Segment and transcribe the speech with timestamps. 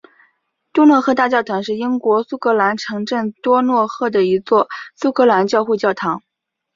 [0.73, 6.23] 多诺赫大教堂是英国苏格兰城镇多诺赫的一座苏格兰教会教堂。